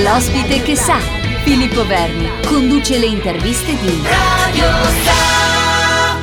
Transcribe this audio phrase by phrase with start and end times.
[0.00, 0.96] L'ospite che sa,
[1.44, 4.64] Filippo Verni, conduce le interviste di Radio
[5.04, 6.16] Sa.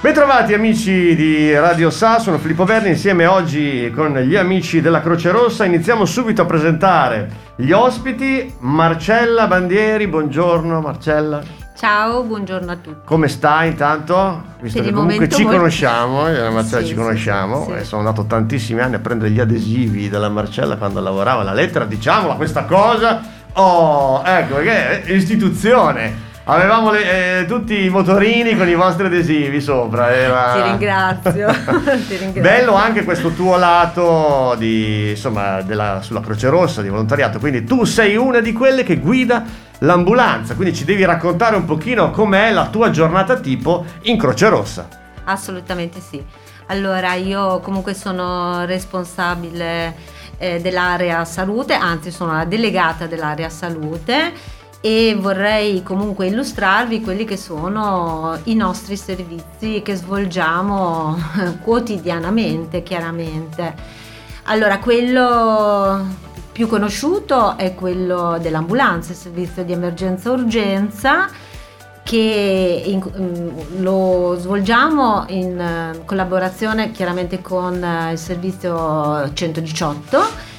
[0.00, 5.30] Bentrovati amici di Radio Sa, sono Filippo Verni insieme oggi con gli amici della Croce
[5.30, 5.64] Rossa.
[5.64, 8.52] Iniziamo subito a presentare gli ospiti.
[8.58, 11.61] Marcella Bandieri, buongiorno Marcella.
[11.82, 13.00] Ciao, buongiorno a tutti.
[13.04, 14.40] Come stai intanto?
[14.60, 15.58] Visto per che comunque ci molto...
[15.58, 17.86] conosciamo, io e la Marcella sì, ci conosciamo, sì, e sì.
[17.86, 22.34] sono andato tantissimi anni a prendere gli adesivi della Marcella quando lavorava la lettera, diciamola
[22.34, 23.20] questa cosa.
[23.54, 26.30] Oh, ecco, perché è istituzione.
[26.44, 30.12] Avevamo le, eh, tutti i motorini con i vostri adesivi sopra.
[30.12, 30.54] Era...
[30.54, 31.46] Ti ringrazio.
[32.08, 32.42] Ti ringrazio.
[32.42, 37.38] Bello anche questo tuo lato di, insomma, della, sulla Croce Rossa di volontariato.
[37.38, 39.44] Quindi tu sei una di quelle che guida
[39.78, 40.56] l'ambulanza.
[40.56, 44.88] Quindi ci devi raccontare un pochino com'è la tua giornata tipo in Croce Rossa.
[45.24, 46.20] Assolutamente sì.
[46.66, 49.94] Allora, io comunque sono responsabile
[50.38, 57.36] eh, dell'area salute, anzi sono la delegata dell'area salute e vorrei comunque illustrarvi quelli che
[57.36, 61.16] sono i nostri servizi che svolgiamo
[61.62, 63.74] quotidianamente, chiaramente.
[64.46, 66.04] Allora, quello
[66.50, 71.28] più conosciuto è quello dell'ambulanza, il servizio di emergenza-urgenza
[72.02, 80.50] che in, mm, lo svolgiamo in eh, collaborazione chiaramente con eh, il servizio 118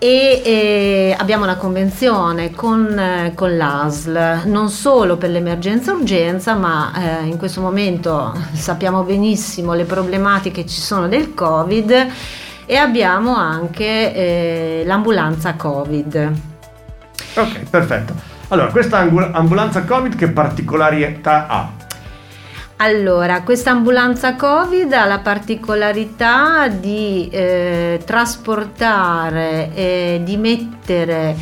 [0.00, 6.92] e eh, abbiamo una convenzione con, eh, con, l'ASL non solo per l'emergenza urgenza ma
[6.94, 12.06] eh, in questo momento sappiamo benissimo le problematiche che ci sono del covid
[12.64, 16.32] e abbiamo anche eh, l'ambulanza covid.
[17.34, 18.14] Ok perfetto.
[18.48, 21.70] Allora questa ambulanza covid che particolarità ha
[22.80, 31.36] allora, questa ambulanza Covid ha la particolarità di eh, trasportare e di mettere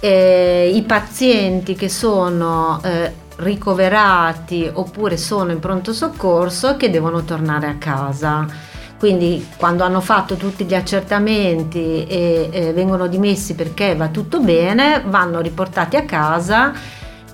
[0.00, 7.66] eh, i pazienti che sono eh, ricoverati oppure sono in pronto soccorso che devono tornare
[7.66, 8.46] a casa.
[8.98, 15.02] Quindi quando hanno fatto tutti gli accertamenti e eh, vengono dimessi perché va tutto bene,
[15.06, 16.72] vanno riportati a casa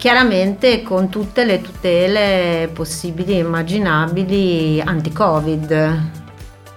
[0.00, 5.98] chiaramente con tutte le tutele possibili e immaginabili anti-Covid.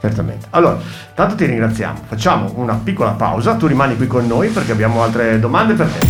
[0.01, 0.47] Certamente.
[0.49, 0.77] Allora,
[1.15, 1.99] tanto ti ringraziamo.
[2.05, 6.05] Facciamo una piccola pausa, tu rimani qui con noi perché abbiamo altre domande per te.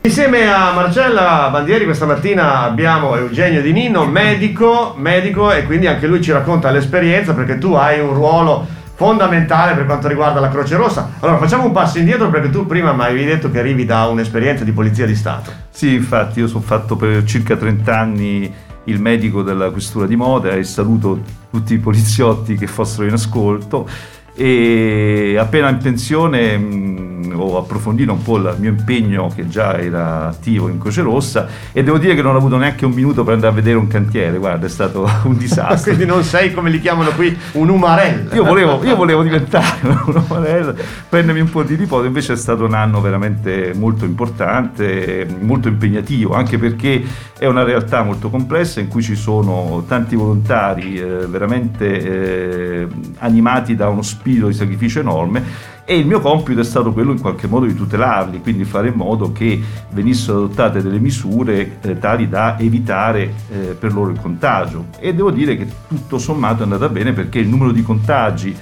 [0.00, 6.06] Insieme a Marcella Bandieri questa mattina abbiamo Eugenio Di Nino, medico, medico e quindi anche
[6.06, 10.76] lui ci racconta l'esperienza perché tu hai un ruolo fondamentale per quanto riguarda la Croce
[10.76, 11.10] Rossa.
[11.20, 14.64] Allora facciamo un passo indietro perché tu prima mi avevi detto che arrivi da un'esperienza
[14.64, 15.65] di polizia di Stato.
[15.76, 18.50] Sì, infatti io sono fatto per circa 30 anni
[18.84, 21.20] il medico della questura di Modena e saluto
[21.50, 23.86] tutti i poliziotti che fossero in ascolto.
[24.34, 30.28] E appena in pensione mh, ho approfondito un po' il mio impegno che già era
[30.28, 33.34] attivo in Croce Rossa e devo dire che non ho avuto neanche un minuto per
[33.34, 35.92] andare a vedere un cantiere, guarda è stato un disastro.
[35.94, 38.34] Quindi non sei come li chiamano qui un umarello.
[38.34, 40.74] Io volevo, io volevo diventare un umarello,
[41.08, 46.34] prendermi un po' di riposo, invece è stato un anno veramente molto importante, molto impegnativo,
[46.34, 47.02] anche perché
[47.38, 52.86] è una realtà molto complessa in cui ci sono tanti volontari eh, veramente eh,
[53.18, 57.12] animati da uno spirito spirito di sacrificio enorme e il mio compito è stato quello
[57.12, 61.98] in qualche modo di tutelarli, quindi fare in modo che venissero adottate delle misure eh,
[62.00, 64.86] tali da evitare eh, per loro il contagio.
[64.98, 68.54] E devo dire che tutto sommato è andata bene perché il numero di contagi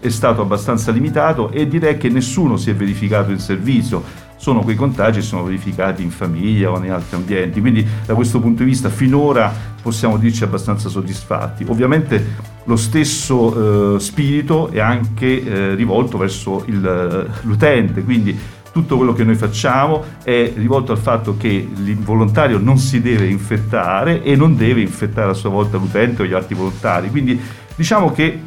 [0.00, 4.02] è stato abbastanza limitato e direi che nessuno si è verificato in servizio
[4.42, 7.60] sono quei contagi che sono verificati in famiglia o in altri ambienti.
[7.60, 11.64] Quindi da questo punto di vista finora possiamo dirci abbastanza soddisfatti.
[11.68, 18.36] Ovviamente lo stesso eh, spirito è anche eh, rivolto verso il, l'utente, quindi
[18.72, 24.24] tutto quello che noi facciamo è rivolto al fatto che l'involontario non si deve infettare
[24.24, 27.10] e non deve infettare a sua volta l'utente o gli altri volontari.
[27.10, 27.40] Quindi
[27.76, 28.40] diciamo che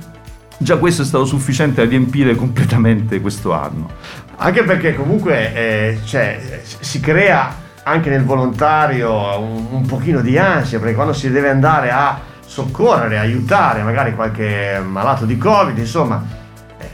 [0.57, 3.89] già questo è stato sufficiente a riempire completamente questo anno.
[4.37, 10.79] Anche perché comunque eh, cioè, si crea anche nel volontario un, un pochino di ansia,
[10.79, 16.23] perché quando si deve andare a soccorrere, aiutare magari qualche malato di Covid, insomma,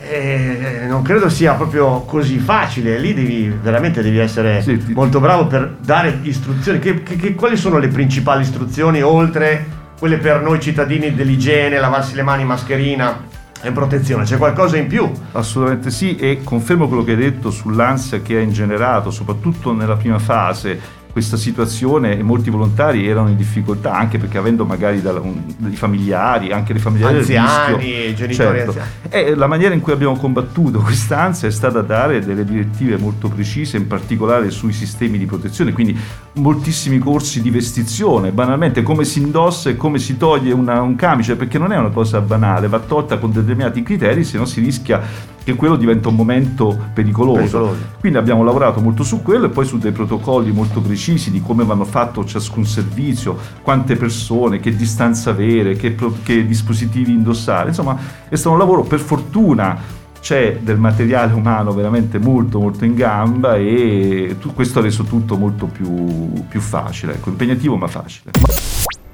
[0.02, 2.98] eh, non credo sia proprio così facile.
[2.98, 4.94] Lì devi veramente devi essere sì, ti...
[4.94, 6.80] molto bravo per dare istruzioni.
[6.80, 12.16] Che, che, che, quali sono le principali istruzioni oltre quelle per noi cittadini dell'igiene, lavarsi
[12.16, 13.30] le mani, mascherina?
[13.62, 15.10] E protezione, c'è qualcosa in più?
[15.34, 20.19] Assolutamente sì e confermo quello che hai detto sull'ansia che ha ingenerato, soprattutto nella prima
[20.19, 25.42] fase questa situazione e molti volontari erano in difficoltà anche perché avendo magari da, un,
[25.58, 28.69] dei familiari, anche dei familiari anziani, rischio, genitori certo.
[28.69, 28.90] anziani.
[29.10, 33.78] E la maniera in cui abbiamo combattuto quest'ansia è stata dare delle direttive molto precise,
[33.78, 35.98] in particolare sui sistemi di protezione, quindi
[36.34, 41.36] moltissimi corsi di vestizione, banalmente come si indossa e come si toglie una, un camice,
[41.36, 45.02] perché non è una cosa banale, va tolta con determinati criteri, se no si rischia
[45.44, 47.40] che quello diventa un momento pericoloso.
[47.40, 47.78] Pericoloso.
[48.00, 51.64] Quindi abbiamo lavorato molto su quello e poi su dei protocolli molto precisi di come
[51.64, 57.70] vanno fatto ciascun servizio, quante persone, che distanza avere, che, pro- che dispositivi indossare.
[57.70, 57.98] Insomma,
[58.30, 63.56] è stato un lavoro per fortuna c'è del materiale umano veramente molto molto in gamba
[63.56, 68.32] e questo ha reso tutto molto più, più facile, ecco, impegnativo ma facile.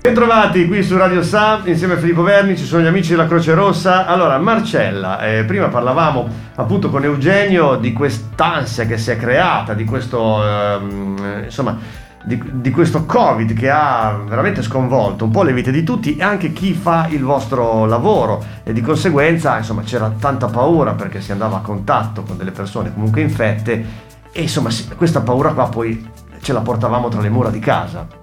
[0.08, 3.54] Bentrovati qui su Radio Sam insieme a Filippo Verni, ci sono gli amici della Croce
[3.54, 4.06] Rossa.
[4.06, 9.84] Allora, Marcella, eh, prima parlavamo appunto con Eugenio di quest'ansia che si è creata, di
[9.84, 11.78] questo, ehm, insomma,
[12.24, 16.24] di, di questo Covid che ha veramente sconvolto un po' le vite di tutti e
[16.24, 21.34] anche chi fa il vostro lavoro e di conseguenza, insomma, c'era tanta paura perché si
[21.34, 23.86] andava a contatto con delle persone comunque infette
[24.32, 26.10] e insomma, questa paura qua poi
[26.40, 28.17] ce la portavamo tra le mura di casa.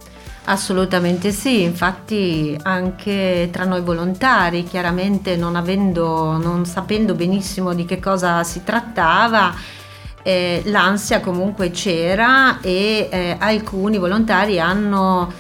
[0.47, 7.99] Assolutamente sì, infatti anche tra noi volontari, chiaramente non avendo, non sapendo benissimo di che
[7.99, 9.55] cosa si trattava,
[10.23, 15.33] eh, l'ansia comunque c'era e eh, alcuni volontari hanno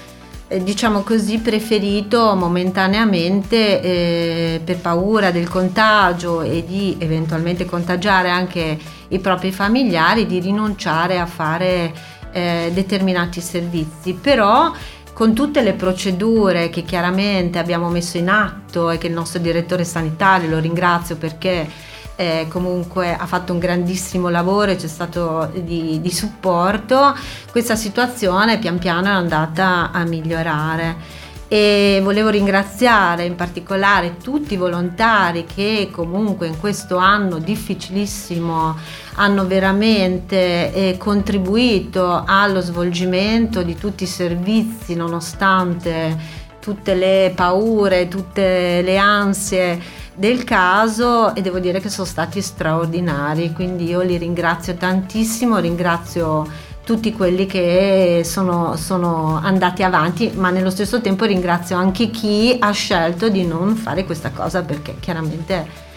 [0.48, 8.78] eh, diciamo così preferito momentaneamente eh, per paura del contagio e di eventualmente contagiare anche
[9.08, 11.92] i propri familiari di rinunciare a fare
[12.32, 14.14] eh, determinati servizi.
[14.14, 14.72] Però
[15.14, 19.84] con tutte le procedure che chiaramente abbiamo messo in atto e che il nostro direttore
[19.84, 21.66] sanitario lo ringrazio perché
[22.16, 27.16] eh, comunque ha fatto un grandissimo lavoro e c'è stato di, di supporto,
[27.50, 31.22] questa situazione pian piano è andata a migliorare
[31.54, 38.76] e volevo ringraziare in particolare tutti i volontari che comunque in questo anno difficilissimo
[39.14, 48.82] hanno veramente eh, contribuito allo svolgimento di tutti i servizi nonostante tutte le paure, tutte
[48.82, 49.80] le ansie
[50.12, 56.63] del caso e devo dire che sono stati straordinari, quindi io li ringrazio tantissimo, ringrazio
[56.84, 62.70] tutti quelli che sono, sono, andati avanti, ma nello stesso tempo ringrazio anche chi ha
[62.72, 65.92] scelto di non fare questa cosa perché chiaramente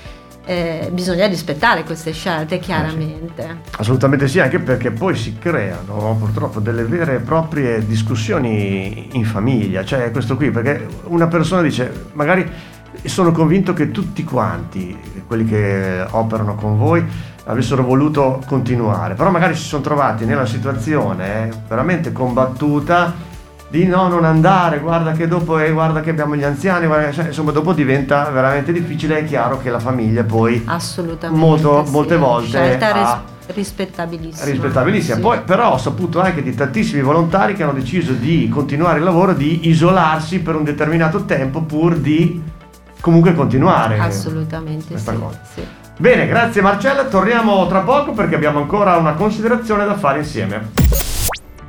[0.45, 3.63] eh, bisogna rispettare queste scelte, chiaramente.
[3.77, 9.83] Assolutamente sì, anche perché poi si creano purtroppo delle vere e proprie discussioni in famiglia,
[9.83, 12.49] cioè questo qui, perché una persona dice magari
[13.03, 17.05] sono convinto che tutti quanti, quelli che operano con voi,
[17.45, 23.13] avessero voluto continuare, però magari si sono trovati nella situazione veramente combattuta
[23.69, 27.25] di no, non andare, guarda che dopo, eh, guarda che abbiamo gli anziani, guarda, cioè,
[27.27, 31.91] insomma dopo diventa veramente difficile, è chiaro che la famiglia poi Assolutamente molto, sì.
[31.91, 34.51] molte volte ha, ris- rispettabilissima.
[34.51, 35.15] rispettabilissima.
[35.15, 35.21] Sì.
[35.21, 39.33] Poi, però ho saputo anche di tantissimi volontari che hanno deciso di continuare il lavoro,
[39.33, 42.41] di isolarsi per un determinato tempo pur di
[42.99, 45.39] comunque continuare Assolutamente questa sì, cosa.
[45.53, 45.61] sì.
[45.99, 50.69] Bene, grazie Marcella, torniamo tra poco perché abbiamo ancora una considerazione da fare insieme.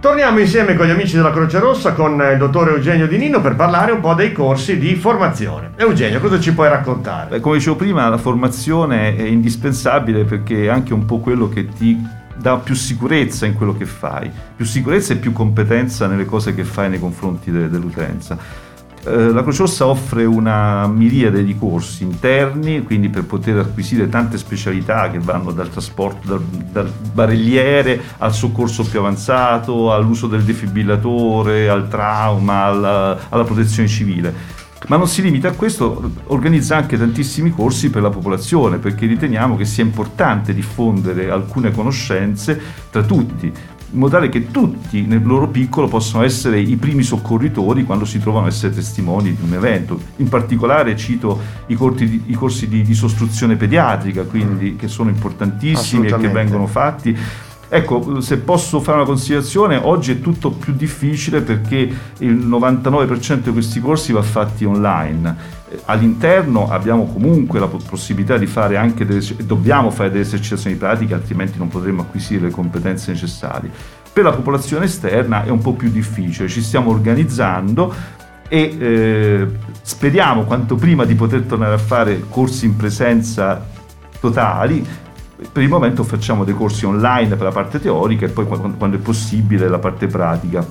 [0.00, 3.56] Torniamo insieme con gli amici della Croce Rossa con il dottore Eugenio Di Nino per
[3.56, 5.70] parlare un po' dei corsi di formazione.
[5.76, 7.30] Eugenio, cosa ci puoi raccontare?
[7.30, 11.68] Beh, come dicevo prima, la formazione è indispensabile perché è anche un po' quello che
[11.68, 11.98] ti
[12.36, 16.62] dà più sicurezza in quello che fai, più sicurezza e più competenza nelle cose che
[16.62, 18.66] fai nei confronti de- dell'utenza.
[19.04, 24.38] Eh, La Croce Rossa offre una miriade di corsi interni, quindi per poter acquisire tante
[24.38, 31.68] specialità che vanno dal trasporto, dal, dal barelliere al soccorso più avanzato, all'uso del defibrillatore,
[31.68, 34.56] al trauma, alla, alla protezione civile.
[34.86, 39.56] Ma non si limita a questo, organizza anche tantissimi corsi per la popolazione, perché riteniamo
[39.56, 43.52] che sia importante diffondere alcune conoscenze tra tutti,
[43.90, 48.18] in modo tale che tutti nel loro piccolo possano essere i primi soccorritori quando si
[48.18, 49.98] trovano a essere testimoni di un evento.
[50.16, 56.08] In particolare cito i, di- i corsi di, di sostruzione pediatrica, quindi che sono importantissimi
[56.08, 57.16] e che vengono fatti.
[57.70, 61.76] Ecco, se posso fare una considerazione, oggi è tutto più difficile perché
[62.18, 65.36] il 99% di questi corsi va fatti online.
[65.68, 70.76] Eh, All'interno abbiamo comunque la po- possibilità di fare anche delle, dobbiamo fare delle esercitazioni
[70.76, 73.70] pratiche, altrimenti non potremo acquisire le competenze necessarie.
[74.10, 77.92] Per la popolazione esterna è un po' più difficile, ci stiamo organizzando
[78.48, 79.46] e eh,
[79.82, 83.62] speriamo quanto prima di poter tornare a fare corsi in presenza
[84.20, 84.84] totali
[85.52, 89.00] Per il momento facciamo dei corsi online per la parte teorica e poi quando è
[89.00, 90.66] possibile la parte pratica.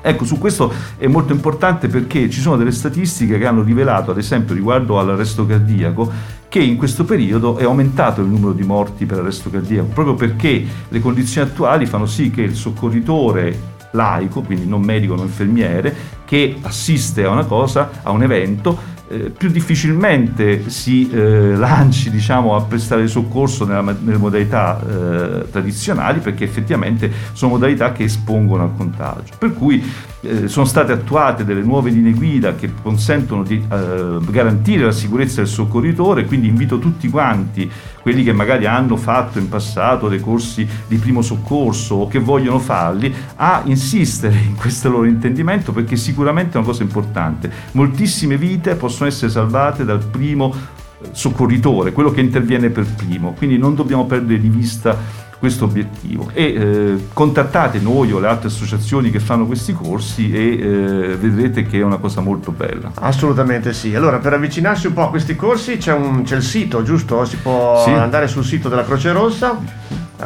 [0.00, 4.18] Ecco, su questo è molto importante perché ci sono delle statistiche che hanno rivelato, ad
[4.18, 6.10] esempio riguardo all'arresto cardiaco,
[6.48, 10.64] che in questo periodo è aumentato il numero di morti per arresto cardiaco, proprio perché
[10.88, 16.56] le condizioni attuali fanno sì che il soccorritore laico, quindi non medico, non infermiere, che
[16.62, 22.62] assiste a una cosa, a un evento, eh, più difficilmente si eh, lanci diciamo, a
[22.62, 29.34] prestare soccorso nella, nelle modalità eh, tradizionali perché effettivamente sono modalità che espongono al contagio.
[29.38, 29.82] Per cui
[30.20, 35.36] eh, sono state attuate delle nuove linee guida che consentono di eh, garantire la sicurezza
[35.36, 37.70] del soccorritore, quindi invito tutti quanti,
[38.02, 42.58] quelli che magari hanno fatto in passato dei corsi di primo soccorso o che vogliono
[42.58, 47.50] farli, a insistere in questo loro intendimento perché sicuramente è una cosa importante.
[47.72, 50.54] Moltissime vite possono essere salvate dal primo
[51.00, 56.30] eh, soccorritore, quello che interviene per primo, quindi non dobbiamo perdere di vista questo obiettivo
[56.32, 61.62] e eh, contattate noi o le altre associazioni che fanno questi corsi e eh, vedrete
[61.62, 62.90] che è una cosa molto bella.
[62.94, 63.94] Assolutamente sì.
[63.94, 67.24] Allora, per avvicinarsi un po' a questi corsi c'è, un, c'è il sito, giusto?
[67.24, 67.90] Si può sì.
[67.90, 69.56] andare sul sito della Croce Rossa.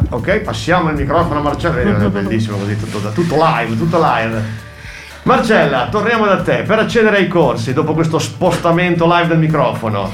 [0.08, 4.70] Ok, passiamo il microfono a Marcella, è bellissimo così, tutto, tutto live, tutto live.
[5.24, 6.62] Marcella, torniamo da te.
[6.62, 10.10] Per accedere ai corsi, dopo questo spostamento live del microfono,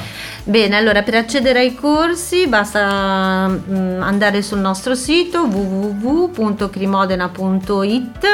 [0.48, 8.26] Bene, allora per accedere ai corsi basta mm, andare sul nostro sito www.crimodena.it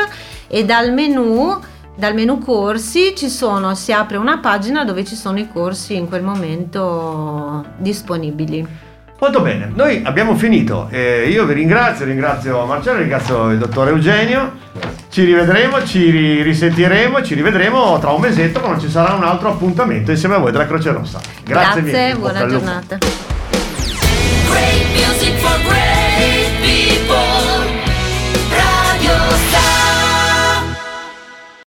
[0.46, 1.58] e dal menu,
[1.96, 6.22] dal menu corsi sono, si apre una pagina dove ci sono i corsi in quel
[6.22, 8.83] momento disponibili.
[9.20, 10.88] Molto bene, noi abbiamo finito.
[10.90, 14.62] Eh, io vi ringrazio, ringrazio Marcello, ringrazio il dottore Eugenio.
[15.08, 20.10] Ci rivedremo, ci risentiremo, ci rivedremo tra un mesetto quando ci sarà un altro appuntamento
[20.10, 21.20] insieme a voi della Croce Rossa.
[21.44, 22.18] Grazie, Grazie mille.
[22.18, 22.98] buona giornata.